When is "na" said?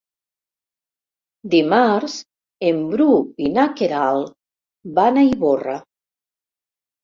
3.61-3.69